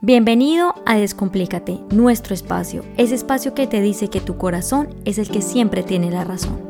Bienvenido 0.00 0.76
a 0.86 0.94
Descomplícate, 0.94 1.80
nuestro 1.90 2.32
espacio, 2.32 2.84
ese 2.96 3.16
espacio 3.16 3.52
que 3.52 3.66
te 3.66 3.80
dice 3.80 4.08
que 4.08 4.20
tu 4.20 4.38
corazón 4.38 4.94
es 5.04 5.18
el 5.18 5.28
que 5.28 5.42
siempre 5.42 5.82
tiene 5.82 6.08
la 6.08 6.22
razón. 6.22 6.62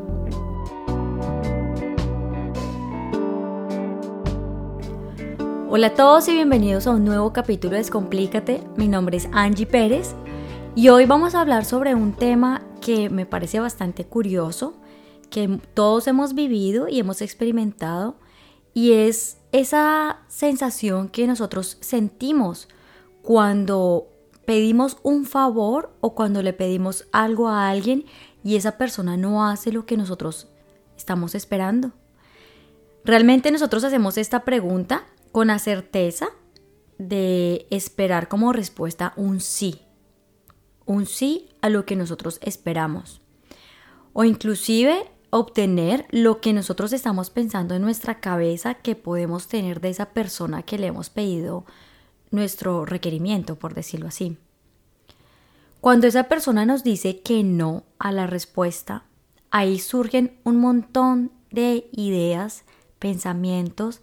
Hola 5.68 5.88
a 5.88 5.94
todos 5.94 6.26
y 6.28 6.32
bienvenidos 6.32 6.86
a 6.86 6.92
un 6.92 7.04
nuevo 7.04 7.34
capítulo 7.34 7.72
de 7.72 7.80
Descomplícate. 7.80 8.62
Mi 8.78 8.88
nombre 8.88 9.18
es 9.18 9.28
Angie 9.32 9.66
Pérez 9.66 10.14
y 10.74 10.88
hoy 10.88 11.04
vamos 11.04 11.34
a 11.34 11.42
hablar 11.42 11.66
sobre 11.66 11.94
un 11.94 12.14
tema 12.14 12.62
que 12.80 13.10
me 13.10 13.26
parece 13.26 13.60
bastante 13.60 14.06
curioso, 14.06 14.72
que 15.28 15.60
todos 15.74 16.06
hemos 16.06 16.32
vivido 16.34 16.88
y 16.88 16.98
hemos 16.98 17.20
experimentado 17.20 18.16
y 18.72 18.92
es 18.92 19.36
esa 19.52 20.20
sensación 20.28 21.10
que 21.10 21.26
nosotros 21.26 21.76
sentimos 21.82 22.68
cuando 23.28 24.08
pedimos 24.46 24.96
un 25.02 25.26
favor 25.26 25.94
o 26.00 26.14
cuando 26.14 26.42
le 26.42 26.54
pedimos 26.54 27.06
algo 27.12 27.48
a 27.48 27.68
alguien 27.68 28.06
y 28.42 28.56
esa 28.56 28.78
persona 28.78 29.18
no 29.18 29.46
hace 29.46 29.70
lo 29.70 29.84
que 29.84 29.98
nosotros 29.98 30.48
estamos 30.96 31.34
esperando. 31.34 31.92
Realmente 33.04 33.50
nosotros 33.50 33.84
hacemos 33.84 34.16
esta 34.16 34.46
pregunta 34.46 35.04
con 35.30 35.48
la 35.48 35.58
certeza 35.58 36.28
de 36.96 37.66
esperar 37.68 38.28
como 38.28 38.54
respuesta 38.54 39.12
un 39.16 39.40
sí. 39.40 39.82
Un 40.86 41.04
sí 41.04 41.50
a 41.60 41.68
lo 41.68 41.84
que 41.84 41.96
nosotros 41.96 42.38
esperamos. 42.40 43.20
O 44.14 44.24
inclusive 44.24 45.04
obtener 45.28 46.06
lo 46.08 46.40
que 46.40 46.54
nosotros 46.54 46.94
estamos 46.94 47.28
pensando 47.28 47.74
en 47.74 47.82
nuestra 47.82 48.20
cabeza 48.20 48.72
que 48.72 48.96
podemos 48.96 49.48
tener 49.48 49.82
de 49.82 49.90
esa 49.90 50.14
persona 50.14 50.62
que 50.62 50.78
le 50.78 50.86
hemos 50.86 51.10
pedido 51.10 51.66
nuestro 52.30 52.84
requerimiento, 52.84 53.56
por 53.56 53.74
decirlo 53.74 54.08
así. 54.08 54.36
Cuando 55.80 56.06
esa 56.06 56.24
persona 56.24 56.66
nos 56.66 56.82
dice 56.82 57.20
que 57.20 57.44
no 57.44 57.84
a 57.98 58.12
la 58.12 58.26
respuesta, 58.26 59.04
ahí 59.50 59.78
surgen 59.78 60.38
un 60.44 60.58
montón 60.58 61.32
de 61.50 61.88
ideas, 61.92 62.64
pensamientos, 62.98 64.00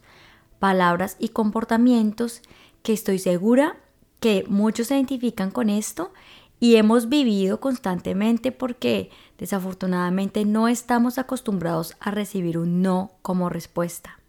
palabras 0.59 1.17
y 1.19 1.29
comportamientos 1.29 2.41
que 2.81 2.93
estoy 2.93 3.19
segura 3.19 3.77
que 4.19 4.45
muchos 4.47 4.87
se 4.87 4.95
identifican 4.95 5.51
con 5.51 5.69
esto 5.69 6.13
y 6.59 6.77
hemos 6.77 7.09
vivido 7.09 7.59
constantemente 7.59 8.51
porque 8.51 9.11
desafortunadamente 9.37 10.45
no 10.45 10.67
estamos 10.67 11.17
acostumbrados 11.17 11.95
a 11.99 12.11
recibir 12.11 12.57
un 12.57 12.81
no 12.81 13.11
como 13.21 13.49
respuesta. 13.49 14.19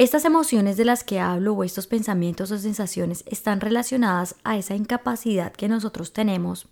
Estas 0.00 0.24
emociones 0.24 0.78
de 0.78 0.86
las 0.86 1.04
que 1.04 1.20
hablo 1.20 1.52
o 1.52 1.62
estos 1.62 1.86
pensamientos 1.86 2.50
o 2.50 2.56
sensaciones 2.56 3.22
están 3.26 3.60
relacionadas 3.60 4.34
a 4.44 4.56
esa 4.56 4.74
incapacidad 4.74 5.52
que 5.52 5.68
nosotros 5.68 6.14
tenemos 6.14 6.68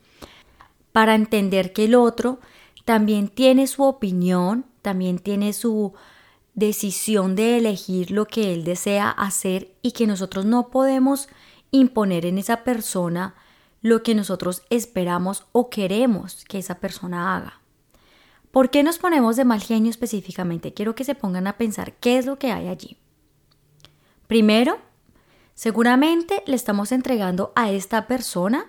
para 0.92 1.14
entender 1.14 1.74
que 1.74 1.84
el 1.84 1.94
otro 1.94 2.40
también 2.86 3.28
tiene 3.28 3.66
su 3.66 3.82
opinión, 3.82 4.64
también 4.80 5.18
tiene 5.18 5.52
su 5.52 5.92
decisión 6.54 7.36
de 7.36 7.58
elegir 7.58 8.12
lo 8.12 8.24
que 8.24 8.54
él 8.54 8.64
desea 8.64 9.10
hacer 9.10 9.74
y 9.82 9.92
que 9.92 10.06
nosotros 10.06 10.46
no 10.46 10.68
podemos 10.68 11.28
imponer 11.70 12.24
en 12.24 12.38
esa 12.38 12.64
persona 12.64 13.34
lo 13.82 14.02
que 14.02 14.14
nosotros 14.14 14.62
esperamos 14.70 15.44
o 15.52 15.68
queremos 15.68 16.46
que 16.46 16.56
esa 16.56 16.76
persona 16.76 17.36
haga. 17.36 17.60
¿Por 18.52 18.70
qué 18.70 18.82
nos 18.82 18.96
ponemos 18.96 19.36
de 19.36 19.44
mal 19.44 19.60
genio 19.60 19.90
específicamente? 19.90 20.72
Quiero 20.72 20.94
que 20.94 21.04
se 21.04 21.14
pongan 21.14 21.46
a 21.46 21.58
pensar 21.58 21.92
qué 22.00 22.16
es 22.16 22.24
lo 22.24 22.38
que 22.38 22.52
hay 22.52 22.68
allí. 22.68 22.96
Primero, 24.28 24.78
seguramente 25.54 26.42
le 26.46 26.54
estamos 26.54 26.92
entregando 26.92 27.50
a 27.56 27.70
esta 27.70 28.06
persona 28.06 28.66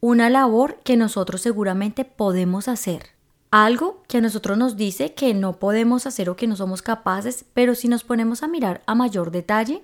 una 0.00 0.28
labor 0.28 0.78
que 0.84 0.98
nosotros 0.98 1.40
seguramente 1.40 2.04
podemos 2.04 2.68
hacer. 2.68 3.06
Algo 3.50 4.02
que 4.08 4.18
a 4.18 4.20
nosotros 4.20 4.58
nos 4.58 4.76
dice 4.76 5.14
que 5.14 5.32
no 5.32 5.58
podemos 5.58 6.06
hacer 6.06 6.28
o 6.28 6.36
que 6.36 6.46
no 6.46 6.56
somos 6.56 6.82
capaces, 6.82 7.46
pero 7.54 7.74
si 7.74 7.88
nos 7.88 8.04
ponemos 8.04 8.42
a 8.42 8.48
mirar 8.48 8.82
a 8.86 8.94
mayor 8.94 9.30
detalle, 9.30 9.82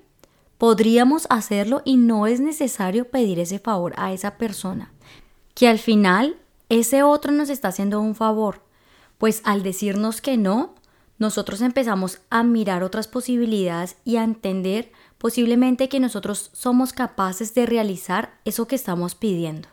podríamos 0.59 1.27
hacerlo 1.31 1.81
y 1.87 1.97
no 1.97 2.27
es 2.27 2.41
necesario 2.41 3.09
pedir 3.09 3.39
ese 3.39 3.59
favor 3.59 3.95
a 3.97 4.12
esa 4.12 4.37
persona. 4.37 4.93
Que 5.55 5.69
al 5.69 5.79
final 5.79 6.37
ese 6.69 7.03
otro 7.03 7.33
nos 7.33 7.49
está 7.49 7.69
haciendo 7.69 8.00
un 8.00 8.15
favor, 8.15 8.62
pues 9.17 9.41
al 9.45 9.62
decirnos 9.62 10.21
que 10.21 10.37
no, 10.37 10.75
nosotros 11.19 11.61
empezamos 11.61 12.21
a 12.31 12.43
mirar 12.43 12.83
otras 12.83 13.09
posibilidades 13.09 13.97
y 14.05 14.17
a 14.17 14.25
entender 14.25 14.93
posiblemente 15.19 15.89
que 15.89 16.01
nosotros 16.01 16.51
somos 16.53 16.93
capaces 16.93 17.55
de 17.55 17.67
realizar 17.67 18.39
eso 18.45 18.69
que 18.69 18.77
estamos 18.77 19.15
pidiendo. 19.15 19.69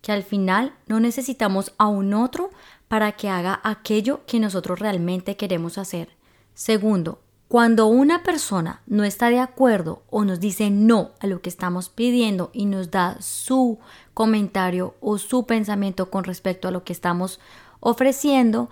Que 0.00 0.12
al 0.12 0.22
final 0.22 0.74
no 0.86 1.00
necesitamos 1.00 1.72
a 1.78 1.88
un 1.88 2.14
otro 2.14 2.50
para 2.88 3.12
que 3.12 3.28
haga 3.28 3.60
aquello 3.64 4.24
que 4.26 4.40
nosotros 4.40 4.78
realmente 4.78 5.36
queremos 5.36 5.78
hacer. 5.78 6.10
Segundo, 6.54 7.20
cuando 7.48 7.86
una 7.86 8.22
persona 8.22 8.80
no 8.86 9.04
está 9.04 9.28
de 9.28 9.38
acuerdo 9.38 10.02
o 10.10 10.24
nos 10.24 10.40
dice 10.40 10.70
no 10.70 11.10
a 11.20 11.26
lo 11.26 11.42
que 11.42 11.50
estamos 11.50 11.88
pidiendo 11.88 12.50
y 12.52 12.66
nos 12.66 12.90
da 12.90 13.20
su 13.20 13.78
comentario 14.14 14.94
o 15.00 15.18
su 15.18 15.44
pensamiento 15.44 16.10
con 16.10 16.24
respecto 16.24 16.66
a 16.66 16.70
lo 16.70 16.82
que 16.82 16.94
estamos 16.94 17.40
ofreciendo, 17.80 18.70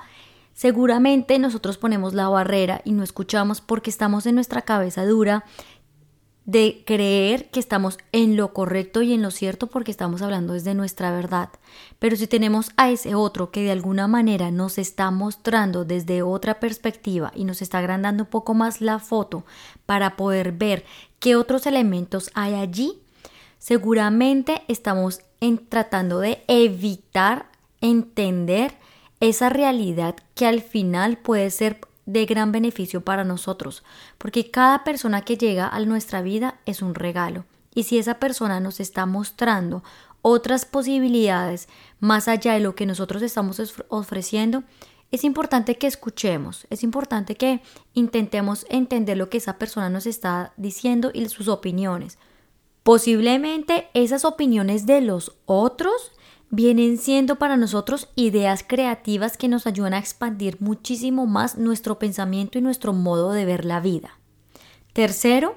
Seguramente 0.53 1.38
nosotros 1.38 1.78
ponemos 1.78 2.15
la 2.15 2.28
barrera 2.28 2.83
y 2.84 2.93
no 2.93 3.03
escuchamos 3.03 3.61
porque 3.61 3.91
estamos 3.91 4.27
en 4.27 4.34
nuestra 4.34 4.62
cabeza 4.62 5.06
dura 5.06 5.44
de 6.50 6.83
creer 6.84 7.49
que 7.50 7.61
estamos 7.61 7.99
en 8.11 8.37
lo 8.37 8.53
correcto 8.53 9.03
y 9.03 9.12
en 9.12 9.22
lo 9.22 9.31
cierto 9.31 9.69
porque 9.69 9.93
estamos 9.93 10.21
hablando 10.21 10.55
desde 10.55 10.75
nuestra 10.75 11.12
verdad. 11.12 11.50
Pero 11.99 12.16
si 12.16 12.27
tenemos 12.27 12.72
a 12.77 12.91
ese 12.91 13.15
otro 13.15 13.53
que 13.53 13.62
de 13.62 13.71
alguna 13.71 14.09
manera 14.09 14.50
nos 14.50 14.77
está 14.78 15.10
mostrando 15.12 15.84
desde 15.84 16.22
otra 16.22 16.59
perspectiva 16.59 17.31
y 17.37 17.44
nos 17.44 17.62
está 17.62 17.78
agrandando 17.78 18.25
un 18.25 18.31
poco 18.31 18.55
más 18.55 18.81
la 18.81 18.99
foto 18.99 19.44
para 19.87 20.16
poder 20.16 20.53
ver 20.53 20.84
qué 21.21 21.37
otros 21.37 21.66
elementos 21.66 22.31
hay 22.34 22.55
allí, 22.55 23.00
seguramente 23.59 24.62
estamos 24.66 25.21
tratando 25.69 26.19
de 26.19 26.43
evitar 26.49 27.47
entender 27.81 28.75
esa 29.21 29.51
realidad 29.51 30.17
que 30.35 30.47
al 30.47 30.63
final 30.63 31.19
puede 31.19 31.51
ser 31.51 31.81
de 32.07 32.27
gran 32.27 32.51
beneficio 32.51 33.03
para 33.03 33.25
nosotros, 33.25 33.85
porque 34.19 34.51
cada 34.51 34.83
persona 34.83 35.23
que 35.23 35.37
llega 35.37 35.69
a 35.69 35.79
nuestra 35.81 36.23
vida 36.23 36.59
es 36.67 36.83
un 36.83 36.95
regalo. 36.95 37.45
Y 37.75 37.85
si 37.85 37.99
esa 37.99 38.19
persona 38.19 38.59
nos 38.59 38.81
está 38.81 39.07
mostrando 39.07 39.85
otras 40.23 40.65
posibilidades 40.65 41.69
más 42.01 42.29
allá 42.29 42.55
de 42.55 42.61
lo 42.61 42.75
que 42.75 42.87
nosotros 42.87 43.23
estamos 43.23 43.61
ofreciendo, 43.89 44.65
es 45.13 45.25
importante 45.25 45.77
que 45.77 45.87
escuchemos, 45.87 46.67
es 46.71 46.83
importante 46.83 47.35
que 47.37 47.61
intentemos 47.95 48.65
entender 48.69 49.17
lo 49.17 49.29
que 49.29 49.39
esa 49.39 49.59
persona 49.59 49.91
nos 49.91 50.07
está 50.07 50.53
diciendo 50.57 51.11
y 51.13 51.29
sus 51.29 51.49
opiniones. 51.49 52.19
Posiblemente 52.83 53.89
esas 53.93 54.25
opiniones 54.25 54.87
de 54.87 55.01
los 55.01 55.37
otros 55.47 56.13
vienen 56.50 56.99
siendo 56.99 57.37
para 57.37 57.56
nosotros 57.56 58.09
ideas 58.16 58.65
creativas 58.66 59.37
que 59.37 59.49
nos 59.49 59.66
ayudan 59.66 59.94
a 59.94 59.99
expandir 59.99 60.56
muchísimo 60.61 61.27
más 61.27 61.56
nuestro 61.56 61.99
pensamiento 61.99 62.59
y 62.59 62.62
nuestro 62.62 62.93
modo 62.93 63.33
de 63.33 63.44
ver 63.44 63.65
la 63.65 63.81
vida. 63.81 64.19
Tercero, 64.93 65.56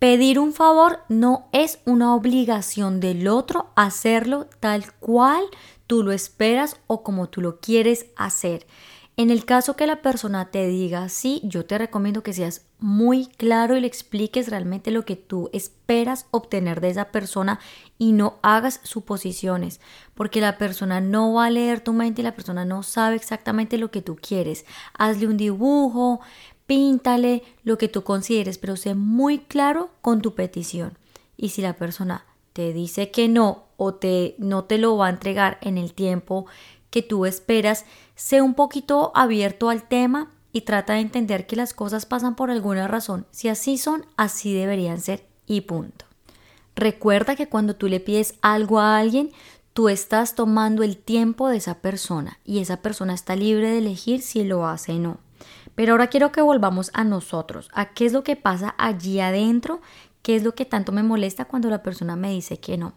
pedir 0.00 0.38
un 0.38 0.52
favor 0.52 1.00
no 1.08 1.48
es 1.52 1.78
una 1.86 2.14
obligación 2.14 3.00
del 3.00 3.28
otro 3.28 3.70
hacerlo 3.76 4.48
tal 4.60 4.92
cual 4.94 5.44
tú 5.86 6.02
lo 6.02 6.12
esperas 6.12 6.80
o 6.88 7.02
como 7.04 7.28
tú 7.28 7.40
lo 7.40 7.60
quieres 7.60 8.06
hacer. 8.16 8.66
En 9.16 9.30
el 9.30 9.44
caso 9.44 9.76
que 9.76 9.86
la 9.86 10.02
persona 10.02 10.50
te 10.50 10.66
diga 10.66 11.08
sí, 11.08 11.40
yo 11.44 11.64
te 11.64 11.78
recomiendo 11.78 12.24
que 12.24 12.32
seas 12.32 12.66
muy 12.80 13.26
claro 13.26 13.76
y 13.76 13.80
le 13.80 13.86
expliques 13.86 14.48
realmente 14.48 14.90
lo 14.90 15.04
que 15.04 15.14
tú 15.14 15.50
esperas 15.52 16.26
obtener 16.32 16.80
de 16.80 16.90
esa 16.90 17.12
persona 17.12 17.60
y 17.96 18.10
no 18.10 18.40
hagas 18.42 18.80
suposiciones, 18.82 19.80
porque 20.14 20.40
la 20.40 20.58
persona 20.58 21.00
no 21.00 21.34
va 21.34 21.46
a 21.46 21.50
leer 21.50 21.80
tu 21.80 21.92
mente 21.92 22.22
y 22.22 22.24
la 22.24 22.34
persona 22.34 22.64
no 22.64 22.82
sabe 22.82 23.14
exactamente 23.14 23.78
lo 23.78 23.92
que 23.92 24.02
tú 24.02 24.16
quieres. 24.16 24.64
Hazle 24.98 25.28
un 25.28 25.36
dibujo, 25.36 26.20
píntale 26.66 27.44
lo 27.62 27.78
que 27.78 27.86
tú 27.86 28.02
consideres, 28.02 28.58
pero 28.58 28.76
sé 28.76 28.96
muy 28.96 29.38
claro 29.38 29.90
con 30.00 30.22
tu 30.22 30.34
petición. 30.34 30.98
Y 31.36 31.50
si 31.50 31.62
la 31.62 31.74
persona 31.74 32.24
te 32.52 32.72
dice 32.72 33.12
que 33.12 33.28
no 33.28 33.64
o 33.76 33.94
te 33.94 34.34
no 34.38 34.64
te 34.64 34.78
lo 34.78 34.96
va 34.96 35.08
a 35.08 35.10
entregar 35.10 35.58
en 35.60 35.76
el 35.76 35.92
tiempo 35.92 36.46
que 36.94 37.02
tú 37.02 37.26
esperas, 37.26 37.86
sé 38.14 38.40
un 38.40 38.54
poquito 38.54 39.10
abierto 39.16 39.68
al 39.68 39.82
tema 39.82 40.30
y 40.52 40.60
trata 40.60 40.92
de 40.92 41.00
entender 41.00 41.44
que 41.44 41.56
las 41.56 41.74
cosas 41.74 42.06
pasan 42.06 42.36
por 42.36 42.52
alguna 42.52 42.86
razón. 42.86 43.26
Si 43.32 43.48
así 43.48 43.78
son, 43.78 44.06
así 44.16 44.54
deberían 44.54 45.00
ser 45.00 45.26
y 45.44 45.62
punto. 45.62 46.04
Recuerda 46.76 47.34
que 47.34 47.48
cuando 47.48 47.74
tú 47.74 47.88
le 47.88 47.98
pides 47.98 48.36
algo 48.42 48.78
a 48.78 48.96
alguien, 48.96 49.32
tú 49.72 49.88
estás 49.88 50.36
tomando 50.36 50.84
el 50.84 50.96
tiempo 50.96 51.48
de 51.48 51.56
esa 51.56 51.80
persona 51.80 52.38
y 52.44 52.60
esa 52.60 52.76
persona 52.76 53.12
está 53.12 53.34
libre 53.34 53.70
de 53.70 53.78
elegir 53.78 54.22
si 54.22 54.44
lo 54.44 54.64
hace 54.64 54.92
o 54.92 54.98
no. 55.00 55.18
Pero 55.74 55.94
ahora 55.94 56.06
quiero 56.06 56.30
que 56.30 56.42
volvamos 56.42 56.92
a 56.94 57.02
nosotros, 57.02 57.70
a 57.74 57.92
qué 57.92 58.06
es 58.06 58.12
lo 58.12 58.22
que 58.22 58.36
pasa 58.36 58.76
allí 58.78 59.18
adentro 59.18 59.80
¿Qué 60.24 60.36
es 60.36 60.42
lo 60.42 60.54
que 60.54 60.64
tanto 60.64 60.90
me 60.90 61.02
molesta 61.02 61.44
cuando 61.44 61.68
la 61.68 61.82
persona 61.82 62.16
me 62.16 62.30
dice 62.30 62.58
que 62.58 62.78
no? 62.78 62.94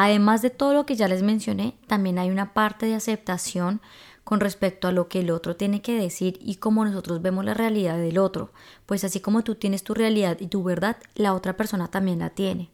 Además 0.00 0.42
de 0.42 0.50
todo 0.50 0.74
lo 0.74 0.86
que 0.86 0.94
ya 0.94 1.08
les 1.08 1.24
mencioné, 1.24 1.74
también 1.88 2.20
hay 2.20 2.30
una 2.30 2.54
parte 2.54 2.86
de 2.86 2.94
aceptación 2.94 3.80
con 4.22 4.38
respecto 4.38 4.86
a 4.86 4.92
lo 4.92 5.08
que 5.08 5.18
el 5.18 5.30
otro 5.32 5.56
tiene 5.56 5.82
que 5.82 5.98
decir 5.98 6.38
y 6.40 6.54
cómo 6.54 6.84
nosotros 6.84 7.20
vemos 7.20 7.44
la 7.44 7.52
realidad 7.52 7.98
del 7.98 8.18
otro, 8.18 8.52
pues 8.86 9.02
así 9.02 9.18
como 9.18 9.42
tú 9.42 9.56
tienes 9.56 9.82
tu 9.82 9.94
realidad 9.94 10.36
y 10.38 10.46
tu 10.46 10.62
verdad, 10.62 10.98
la 11.16 11.34
otra 11.34 11.56
persona 11.56 11.88
también 11.88 12.20
la 12.20 12.30
tiene. 12.30 12.70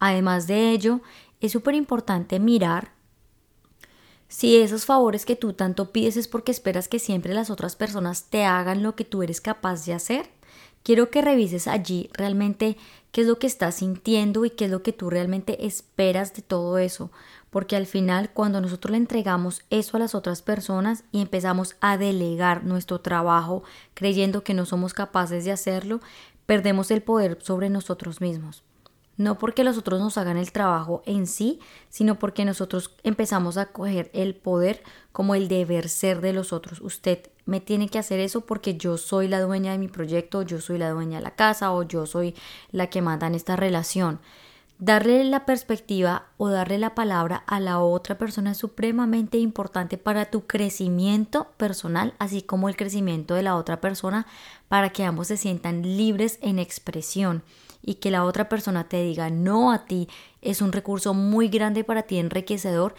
Además 0.00 0.48
de 0.48 0.72
ello, 0.72 1.02
es 1.40 1.52
súper 1.52 1.76
importante 1.76 2.40
mirar 2.40 2.90
si 4.26 4.56
esos 4.56 4.86
favores 4.86 5.24
que 5.26 5.36
tú 5.36 5.52
tanto 5.52 5.92
pides 5.92 6.16
es 6.16 6.26
porque 6.26 6.50
esperas 6.50 6.88
que 6.88 6.98
siempre 6.98 7.32
las 7.32 7.50
otras 7.50 7.76
personas 7.76 8.24
te 8.24 8.44
hagan 8.44 8.82
lo 8.82 8.96
que 8.96 9.04
tú 9.04 9.22
eres 9.22 9.40
capaz 9.40 9.86
de 9.86 9.94
hacer. 9.94 10.28
Quiero 10.82 11.10
que 11.10 11.22
revises 11.22 11.68
allí 11.68 12.10
realmente 12.12 12.76
qué 13.12 13.22
es 13.22 13.26
lo 13.26 13.38
que 13.38 13.46
estás 13.46 13.76
sintiendo 13.76 14.44
y 14.44 14.50
qué 14.50 14.66
es 14.66 14.70
lo 14.70 14.82
que 14.82 14.92
tú 14.92 15.10
realmente 15.10 15.66
esperas 15.66 16.34
de 16.34 16.42
todo 16.42 16.78
eso, 16.78 17.10
porque 17.50 17.76
al 17.76 17.86
final 17.86 18.30
cuando 18.32 18.60
nosotros 18.60 18.92
le 18.92 18.98
entregamos 18.98 19.62
eso 19.70 19.96
a 19.96 20.00
las 20.00 20.14
otras 20.14 20.42
personas 20.42 21.04
y 21.12 21.20
empezamos 21.20 21.76
a 21.80 21.96
delegar 21.96 22.64
nuestro 22.64 23.00
trabajo 23.00 23.62
creyendo 23.94 24.44
que 24.44 24.54
no 24.54 24.66
somos 24.66 24.94
capaces 24.94 25.44
de 25.44 25.52
hacerlo, 25.52 26.00
perdemos 26.46 26.90
el 26.90 27.02
poder 27.02 27.38
sobre 27.40 27.70
nosotros 27.70 28.20
mismos 28.20 28.64
no 29.16 29.38
porque 29.38 29.64
los 29.64 29.76
otros 29.76 30.00
nos 30.00 30.16
hagan 30.16 30.36
el 30.36 30.52
trabajo 30.52 31.02
en 31.04 31.26
sí, 31.26 31.60
sino 31.88 32.18
porque 32.18 32.44
nosotros 32.44 32.94
empezamos 33.02 33.58
a 33.58 33.66
coger 33.66 34.10
el 34.14 34.34
poder 34.34 34.82
como 35.12 35.34
el 35.34 35.48
deber 35.48 35.88
ser 35.88 36.20
de 36.20 36.32
los 36.32 36.52
otros. 36.52 36.80
Usted 36.80 37.28
me 37.44 37.60
tiene 37.60 37.88
que 37.88 37.98
hacer 37.98 38.20
eso 38.20 38.42
porque 38.42 38.76
yo 38.76 38.96
soy 38.96 39.28
la 39.28 39.40
dueña 39.40 39.72
de 39.72 39.78
mi 39.78 39.88
proyecto, 39.88 40.42
yo 40.42 40.60
soy 40.60 40.78
la 40.78 40.90
dueña 40.90 41.18
de 41.18 41.24
la 41.24 41.34
casa 41.34 41.72
o 41.72 41.82
yo 41.82 42.06
soy 42.06 42.34
la 42.70 42.88
que 42.88 43.02
manda 43.02 43.26
en 43.26 43.34
esta 43.34 43.56
relación. 43.56 44.20
Darle 44.78 45.22
la 45.24 45.44
perspectiva 45.44 46.24
o 46.38 46.48
darle 46.48 46.78
la 46.78 46.94
palabra 46.94 47.44
a 47.46 47.60
la 47.60 47.80
otra 47.80 48.16
persona 48.16 48.52
es 48.52 48.56
supremamente 48.56 49.36
importante 49.36 49.98
para 49.98 50.30
tu 50.30 50.46
crecimiento 50.46 51.48
personal, 51.58 52.14
así 52.18 52.40
como 52.40 52.70
el 52.70 52.76
crecimiento 52.76 53.34
de 53.34 53.42
la 53.42 53.56
otra 53.56 53.82
persona, 53.82 54.26
para 54.68 54.88
que 54.88 55.04
ambos 55.04 55.26
se 55.26 55.36
sientan 55.36 55.82
libres 55.82 56.38
en 56.40 56.58
expresión 56.58 57.42
y 57.82 57.94
que 57.94 58.10
la 58.10 58.24
otra 58.24 58.48
persona 58.48 58.88
te 58.88 59.02
diga 59.02 59.30
no 59.30 59.72
a 59.72 59.86
ti 59.86 60.08
es 60.42 60.60
un 60.62 60.72
recurso 60.72 61.14
muy 61.14 61.48
grande 61.48 61.84
para 61.84 62.02
ti, 62.02 62.18
enriquecedor. 62.18 62.94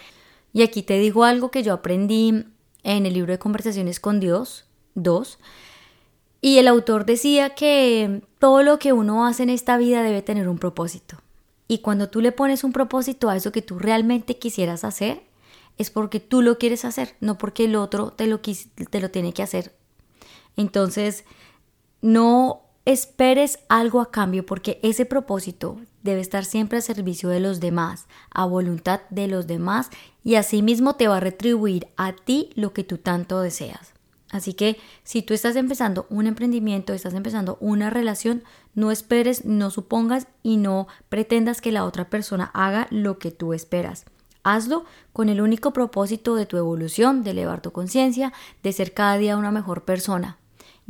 Y 0.54 0.63
aquí 0.63 0.83
te 0.83 1.00
digo 1.00 1.24
algo 1.24 1.51
que 1.51 1.63
yo 1.63 1.74
aprendí 1.74 2.45
en 2.83 3.06
el 3.06 3.13
libro 3.13 3.31
de 3.31 3.39
Conversaciones 3.39 4.00
con 4.00 4.19
Dios 4.19 4.66
2. 4.95 5.39
Y 6.42 6.57
el 6.57 6.68
autor 6.68 7.06
decía 7.06 7.51
que 7.51 8.24
todo 8.39 8.63
lo 8.63 8.80
que 8.80 8.94
uno 8.94 9.25
hace 9.25 9.44
en 9.44 9.50
esta 9.50 9.78
vida 9.78 10.01
debe 10.01 10.22
tener 10.22 10.50
un 10.50 10.57
propósito. 10.57 11.18
Y 11.68 11.78
cuando 11.80 12.10
tú 12.10 12.19
le 12.19 12.31
pones 12.31 12.63
un 12.63 12.74
propósito 12.74 13.30
a 13.30 13.38
eso 13.38 13.51
que 13.51 13.62
tú 13.62 13.80
realmente 13.80 14.38
quisieras 14.38 14.83
hacer, 14.83 15.24
es 15.78 15.89
porque 15.89 16.19
tú 16.19 16.42
lo 16.42 16.57
quieres 16.57 16.83
hacer, 16.83 17.16
no 17.22 17.38
porque 17.38 17.66
el 17.66 17.75
otro 17.75 18.12
te 18.12 18.28
lo, 18.28 18.42
te 18.42 19.00
lo 19.00 19.12
tiene 19.12 19.33
que 19.33 19.44
hacer. 19.44 19.74
Entonces, 20.57 21.24
no 22.01 22.63
esperes 22.86 23.60
algo 23.69 24.01
a 24.01 24.12
cambio 24.12 24.45
porque 24.45 24.80
ese 24.81 25.06
propósito 25.06 25.80
debe 26.04 26.22
estar 26.22 26.45
siempre 26.45 26.80
a 26.80 26.81
servicio 26.81 27.30
de 27.30 27.39
los 27.39 27.60
demás, 27.60 28.07
a 28.31 28.45
voluntad 28.45 29.01
de 29.10 29.28
los 29.28 29.48
demás 29.48 29.89
y 30.24 30.36
asimismo 30.36 30.95
te 30.95 31.07
va 31.07 31.18
a 31.18 31.22
retribuir 31.22 31.88
a 31.95 32.13
ti 32.13 32.50
lo 32.56 32.74
que 32.74 32.83
tú 32.83 32.98
tanto 32.98 33.42
deseas. 33.42 33.94
Así 34.31 34.54
que 34.54 34.80
si 35.04 35.22
tú 35.22 35.33
estás 35.33 35.57
empezando 35.57 36.07
un 36.10 36.25
emprendimiento, 36.25 36.94
estás 36.94 37.13
empezando 37.13 37.57
una 37.60 37.89
relación, 37.89 38.44
no 38.74 38.89
esperes, 38.89 39.44
no 39.44 39.69
supongas 39.69 40.28
y 40.42 40.56
no 40.57 40.88
pretendas 41.10 41.60
que 41.60 41.74
la 41.74 41.83
otra 41.83 42.10
persona 42.10 42.50
haga 42.54 42.88
lo 42.92 43.19
que 43.19 43.31
tú 43.31 43.54
esperas. 43.54 44.06
Hazlo 44.44 44.86
con 45.13 45.30
el 45.30 45.42
único 45.42 45.72
propósito 45.72 46.36
de 46.36 46.45
tu 46.45 46.57
evolución, 46.57 47.24
de 47.24 47.31
elevar 47.31 47.62
tu 47.62 47.72
conciencia, 47.72 48.31
de 48.63 48.72
ser 48.72 48.94
cada 48.94 49.18
día 49.18 49.38
una 49.38 49.51
mejor 49.51 49.83
persona 49.83 50.38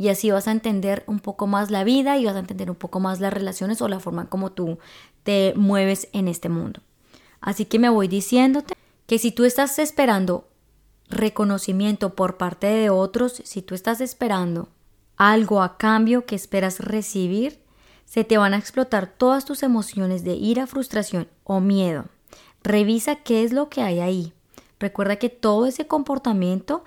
y 0.01 0.09
así 0.09 0.31
vas 0.31 0.48
a 0.48 0.51
entender 0.51 1.03
un 1.06 1.19
poco 1.19 1.45
más 1.45 1.69
la 1.69 1.83
vida 1.83 2.18
y 2.18 2.25
vas 2.25 2.36
a 2.36 2.39
entender 2.39 2.71
un 2.71 2.75
poco 2.75 3.00
más 3.00 3.19
las 3.19 3.31
relaciones 3.31 3.83
o 3.83 3.88
la 3.88 4.00
forma 4.00 4.30
como 4.30 4.51
tú 4.51 4.80
te 5.21 5.53
mueves 5.56 6.07
en 6.12 6.27
este 6.27 6.50
mundo. 6.50 6.81
Así 7.39 7.65
que 7.65 7.77
me 7.77 7.88
voy 7.88 8.07
diciéndote 8.07 8.74
que 9.06 9.19
si 9.19 9.31
tú 9.31 9.45
estás 9.45 9.77
esperando 9.77 10.48
reconocimiento 11.07 12.15
por 12.15 12.38
parte 12.38 12.65
de 12.65 12.89
otros, 12.89 13.44
si 13.45 13.62
tú 13.62 13.75
estás 13.75 14.01
esperando 14.01 14.69
algo 15.18 15.62
a 15.62 15.77
cambio 15.77 16.25
que 16.25 16.33
esperas 16.33 16.80
recibir, 16.80 17.62
se 18.06 18.24
te 18.24 18.39
van 18.39 18.56
a 18.56 18.57
explotar 18.57 19.06
todas 19.06 19.45
tus 19.45 19.62
emociones 19.62 20.24
de 20.24 20.33
ira, 20.33 20.65
frustración 20.65 21.27
o 21.44 21.59
miedo. 21.59 22.06
Revisa 22.63 23.18
qué 23.18 23.44
es 23.44 23.54
lo 23.54 23.69
que 23.69 23.83
hay 23.83 24.00
ahí. 24.00 24.33
Recuerda 24.80 25.18
que 25.18 25.30
todo 25.30 25.68
ese 25.68 25.86
comportamiento 25.86 26.83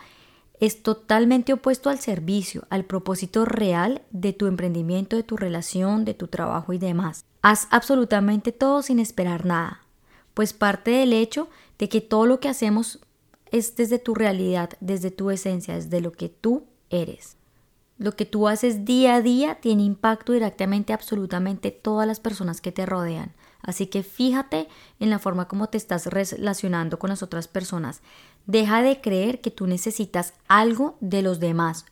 es 0.60 0.82
totalmente 0.82 1.52
opuesto 1.52 1.90
al 1.90 1.98
servicio, 1.98 2.66
al 2.70 2.84
propósito 2.84 3.44
real 3.44 4.02
de 4.10 4.32
tu 4.32 4.46
emprendimiento, 4.46 5.16
de 5.16 5.22
tu 5.22 5.36
relación, 5.36 6.04
de 6.04 6.14
tu 6.14 6.28
trabajo 6.28 6.72
y 6.72 6.78
demás. 6.78 7.24
Haz 7.42 7.66
absolutamente 7.70 8.52
todo 8.52 8.82
sin 8.82 8.98
esperar 8.98 9.44
nada, 9.44 9.82
pues 10.32 10.52
parte 10.52 10.92
del 10.92 11.12
hecho 11.12 11.48
de 11.78 11.88
que 11.88 12.00
todo 12.00 12.26
lo 12.26 12.40
que 12.40 12.48
hacemos 12.48 13.00
es 13.50 13.76
desde 13.76 13.98
tu 13.98 14.14
realidad, 14.14 14.70
desde 14.80 15.10
tu 15.10 15.30
esencia, 15.30 15.74
desde 15.74 16.00
lo 16.00 16.12
que 16.12 16.28
tú 16.28 16.64
eres. 16.90 17.36
Lo 17.98 18.16
que 18.16 18.26
tú 18.26 18.48
haces 18.48 18.84
día 18.84 19.16
a 19.16 19.22
día 19.22 19.56
tiene 19.56 19.84
impacto 19.84 20.32
directamente 20.32 20.92
absolutamente 20.92 21.70
todas 21.70 22.06
las 22.08 22.18
personas 22.18 22.60
que 22.60 22.72
te 22.72 22.86
rodean. 22.86 23.32
Así 23.62 23.86
que 23.86 24.02
fíjate 24.02 24.68
en 25.00 25.10
la 25.10 25.18
forma 25.18 25.48
como 25.48 25.68
te 25.68 25.78
estás 25.78 26.06
relacionando 26.06 26.98
con 26.98 27.10
las 27.10 27.22
otras 27.22 27.48
personas. 27.48 28.02
Deja 28.46 28.82
de 28.82 29.00
creer 29.00 29.40
que 29.40 29.50
tú 29.50 29.66
necesitas 29.66 30.34
algo 30.48 30.96
de 31.00 31.22
los 31.22 31.40
demás. 31.40 31.86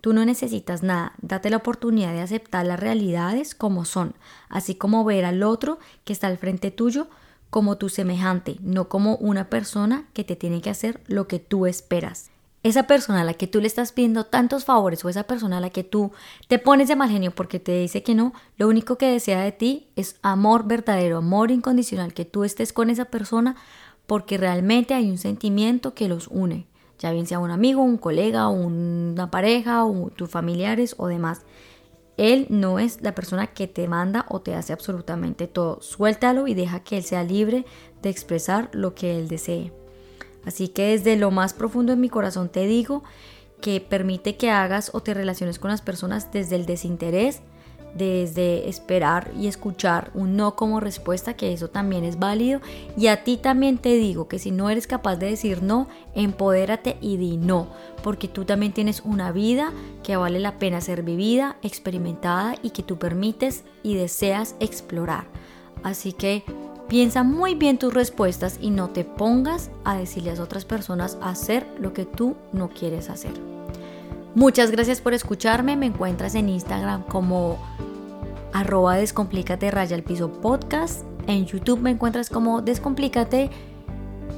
Tú 0.00 0.12
no 0.12 0.24
necesitas 0.24 0.82
nada. 0.82 1.12
Date 1.20 1.50
la 1.50 1.58
oportunidad 1.58 2.12
de 2.12 2.22
aceptar 2.22 2.64
las 2.66 2.80
realidades 2.80 3.54
como 3.54 3.84
son, 3.84 4.14
así 4.48 4.74
como 4.74 5.04
ver 5.04 5.24
al 5.24 5.42
otro 5.42 5.78
que 6.04 6.12
está 6.12 6.26
al 6.26 6.38
frente 6.38 6.70
tuyo 6.70 7.08
como 7.50 7.76
tu 7.76 7.88
semejante, 7.88 8.56
no 8.60 8.88
como 8.88 9.16
una 9.16 9.50
persona 9.50 10.06
que 10.14 10.24
te 10.24 10.36
tiene 10.36 10.62
que 10.62 10.70
hacer 10.70 11.02
lo 11.06 11.26
que 11.26 11.38
tú 11.40 11.66
esperas 11.66 12.30
esa 12.62 12.82
persona 12.82 13.22
a 13.22 13.24
la 13.24 13.34
que 13.34 13.46
tú 13.46 13.60
le 13.60 13.66
estás 13.66 13.92
pidiendo 13.92 14.26
tantos 14.26 14.64
favores 14.64 15.04
o 15.04 15.08
esa 15.08 15.22
persona 15.24 15.58
a 15.58 15.60
la 15.60 15.70
que 15.70 15.84
tú 15.84 16.12
te 16.46 16.58
pones 16.58 16.88
de 16.88 16.96
mal 16.96 17.10
genio 17.10 17.30
porque 17.30 17.58
te 17.58 17.72
dice 17.78 18.02
que 18.02 18.14
no, 18.14 18.34
lo 18.58 18.68
único 18.68 18.98
que 18.98 19.10
desea 19.10 19.40
de 19.40 19.52
ti 19.52 19.88
es 19.96 20.16
amor 20.22 20.66
verdadero, 20.66 21.18
amor 21.18 21.50
incondicional, 21.50 22.12
que 22.12 22.26
tú 22.26 22.44
estés 22.44 22.72
con 22.72 22.90
esa 22.90 23.06
persona 23.06 23.56
porque 24.10 24.38
realmente 24.38 24.92
hay 24.92 25.08
un 25.08 25.18
sentimiento 25.18 25.94
que 25.94 26.08
los 26.08 26.26
une, 26.26 26.66
ya 26.98 27.12
bien 27.12 27.28
sea 27.28 27.38
un 27.38 27.52
amigo, 27.52 27.80
un 27.80 27.96
colega, 27.96 28.48
una 28.48 29.30
pareja, 29.30 29.84
tus 30.16 30.28
familiares 30.28 30.96
o 30.98 31.06
demás. 31.06 31.42
Él 32.16 32.48
no 32.48 32.80
es 32.80 33.02
la 33.02 33.14
persona 33.14 33.46
que 33.46 33.68
te 33.68 33.86
manda 33.86 34.26
o 34.28 34.40
te 34.40 34.56
hace 34.56 34.72
absolutamente 34.72 35.46
todo. 35.46 35.80
Suéltalo 35.80 36.48
y 36.48 36.54
deja 36.54 36.80
que 36.80 36.96
él 36.96 37.04
sea 37.04 37.22
libre 37.22 37.64
de 38.02 38.10
expresar 38.10 38.68
lo 38.72 38.96
que 38.96 39.16
él 39.16 39.28
desee. 39.28 39.72
Así 40.44 40.66
que 40.66 40.88
desde 40.88 41.14
lo 41.14 41.30
más 41.30 41.54
profundo 41.54 41.92
de 41.92 42.00
mi 42.00 42.08
corazón 42.08 42.48
te 42.48 42.66
digo 42.66 43.04
que 43.60 43.80
permite 43.80 44.36
que 44.36 44.50
hagas 44.50 44.90
o 44.92 45.04
te 45.04 45.14
relaciones 45.14 45.60
con 45.60 45.70
las 45.70 45.82
personas 45.82 46.32
desde 46.32 46.56
el 46.56 46.66
desinterés, 46.66 47.42
desde 47.94 48.68
esperar 48.68 49.30
y 49.38 49.46
escuchar 49.46 50.10
un 50.14 50.36
no 50.36 50.56
como 50.56 50.80
respuesta, 50.80 51.34
que 51.34 51.52
eso 51.52 51.68
también 51.68 52.04
es 52.04 52.18
válido. 52.18 52.60
Y 52.96 53.08
a 53.08 53.24
ti 53.24 53.36
también 53.36 53.78
te 53.78 53.94
digo 53.94 54.28
que 54.28 54.38
si 54.38 54.50
no 54.50 54.70
eres 54.70 54.86
capaz 54.86 55.16
de 55.16 55.26
decir 55.26 55.62
no, 55.62 55.88
empodérate 56.14 56.96
y 57.00 57.16
di 57.16 57.36
no, 57.36 57.68
porque 58.02 58.28
tú 58.28 58.44
también 58.44 58.72
tienes 58.72 59.02
una 59.04 59.32
vida 59.32 59.72
que 60.02 60.16
vale 60.16 60.38
la 60.40 60.58
pena 60.58 60.80
ser 60.80 61.02
vivida, 61.02 61.56
experimentada 61.62 62.54
y 62.62 62.70
que 62.70 62.82
tú 62.82 62.98
permites 62.98 63.64
y 63.82 63.94
deseas 63.94 64.56
explorar. 64.60 65.24
Así 65.82 66.12
que 66.12 66.44
Piensa 66.90 67.22
muy 67.22 67.54
bien 67.54 67.78
tus 67.78 67.94
respuestas 67.94 68.58
y 68.60 68.70
no 68.70 68.90
te 68.90 69.04
pongas 69.04 69.70
a 69.84 69.96
decirle 69.96 70.32
a 70.32 70.42
otras 70.42 70.64
personas 70.64 71.18
hacer 71.22 71.64
lo 71.78 71.92
que 71.92 72.04
tú 72.04 72.34
no 72.52 72.68
quieres 72.68 73.10
hacer. 73.10 73.49
Muchas 74.34 74.70
gracias 74.70 75.00
por 75.00 75.14
escucharme. 75.14 75.76
Me 75.76 75.86
encuentras 75.86 76.34
en 76.34 76.48
Instagram 76.48 77.02
como 77.04 77.58
arroba 78.52 78.96
descomplícate 78.96 79.70
raya 79.70 79.96
al 79.96 80.02
piso 80.02 80.32
podcast. 80.32 81.04
En 81.26 81.46
YouTube 81.46 81.80
me 81.80 81.90
encuentras 81.90 82.30
como 82.30 82.62
descomplícate. 82.62 83.50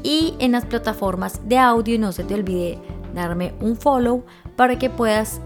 Y 0.02 0.34
en 0.40 0.52
las 0.52 0.64
plataformas 0.64 1.48
de 1.48 1.58
audio 1.58 1.98
no 1.98 2.12
se 2.12 2.24
te 2.24 2.34
olvide 2.34 2.78
darme 3.14 3.54
un 3.60 3.76
follow 3.76 4.24
para 4.56 4.78
que 4.78 4.90
puedas 4.90 5.40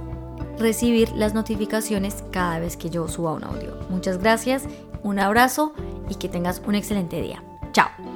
recibir 0.59 1.11
las 1.13 1.35
notificaciones 1.35 2.25
cada 2.31 2.59
vez 2.59 2.77
que 2.77 2.89
yo 2.89 3.09
suba 3.09 3.33
un 3.33 3.45
audio. 3.45 3.79
Muchas 3.91 4.19
gracias, 4.19 4.65
un 5.03 5.19
abrazo 5.19 5.75
y 6.09 6.15
que 6.15 6.29
tengas 6.29 6.63
un 6.67 6.75
excelente 6.75 7.21
día. 7.21 7.43
Chao. 7.73 8.16